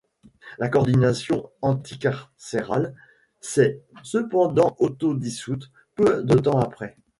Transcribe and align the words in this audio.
La 0.57 0.67
Coordination 0.67 1.51
Anticarcérale 1.61 2.95
s'est 3.39 3.83
cependant 4.01 4.75
autodissoute 4.79 5.69
peu 5.95 6.23
de 6.23 6.39
temps 6.39 6.57
après. 6.59 6.97